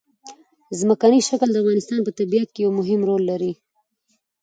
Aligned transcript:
ځمکنی 0.79 1.19
شکل 1.29 1.47
د 1.51 1.57
افغانستان 1.61 1.99
په 2.03 2.11
طبیعت 2.19 2.49
کې 2.51 2.59
یو 2.65 2.71
مهم 2.79 2.99
رول 3.09 3.21
لري. 3.31 3.53